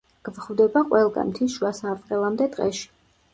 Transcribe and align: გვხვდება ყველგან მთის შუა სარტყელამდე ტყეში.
გვხვდება 0.27 0.81
ყველგან 0.93 1.29
მთის 1.33 1.59
შუა 1.59 1.71
სარტყელამდე 1.81 2.49
ტყეში. 2.57 2.91